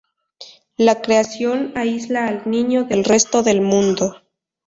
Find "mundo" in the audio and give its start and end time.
3.61-4.15